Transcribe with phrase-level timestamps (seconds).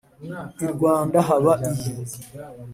[0.63, 1.89] I Rwanda haba iyi